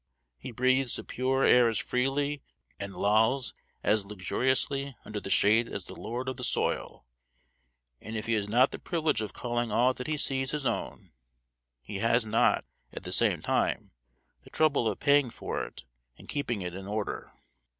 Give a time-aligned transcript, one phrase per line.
[0.39, 2.41] He breathes the pure air as freely
[2.79, 3.53] and lolls
[3.83, 7.05] as luxuriously under the shade as the lord of the soil;
[8.01, 11.11] and if he has not the privilege of calling all that he sees his own,
[11.83, 13.91] he has not, at the same time,
[14.43, 15.83] the trouble of paying for it
[16.17, 17.31] and keeping it in order.